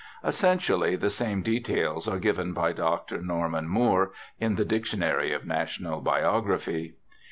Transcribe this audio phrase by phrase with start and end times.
[0.25, 3.21] Essentially the same details are given by Dr.
[3.21, 6.95] Norman Moore in the Dic tionary of National Biography.